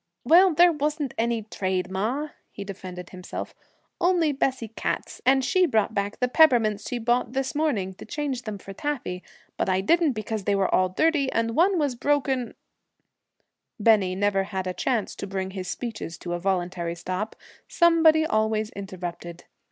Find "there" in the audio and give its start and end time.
0.55-0.71